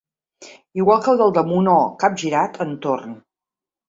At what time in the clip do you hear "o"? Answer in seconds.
1.73-1.75